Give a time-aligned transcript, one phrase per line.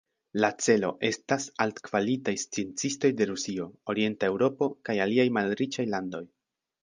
[0.43, 6.25] La celo estas altkvalitaj sciencistoj de Rusio, orienta Eŭropo kaj aliaj malriĉaj landoj.